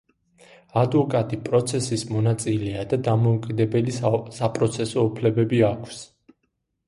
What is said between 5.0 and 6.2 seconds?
უფლებები აქვს.